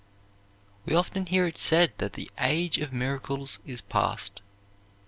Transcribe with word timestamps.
We 0.83 0.95
often 0.95 1.27
hear 1.27 1.45
it 1.45 1.59
said 1.59 1.93
that 1.99 2.13
the 2.13 2.31
age 2.39 2.79
of 2.79 2.91
miracles 2.91 3.59
is 3.67 3.81
past. 3.81 4.41